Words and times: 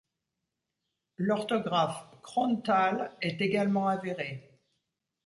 L’orthographe 1.17 2.07
Cronthal 2.23 3.15
est 3.21 3.39
également 3.39 3.87
avérée. 3.87 4.57